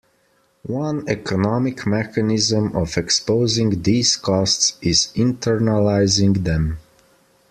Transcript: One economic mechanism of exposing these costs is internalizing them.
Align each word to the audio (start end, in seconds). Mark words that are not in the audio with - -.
One 0.63 1.07
economic 1.07 1.85
mechanism 1.85 2.75
of 2.75 2.97
exposing 2.97 3.83
these 3.83 4.15
costs 4.17 4.75
is 4.81 5.09
internalizing 5.15 6.43
them. 6.43 6.79